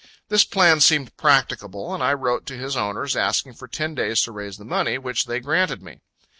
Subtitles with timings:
[0.29, 4.31] This plan seemed practicable, and I wrote to his owners, asking for ten days to
[4.31, 5.99] raise the money; which they granted me.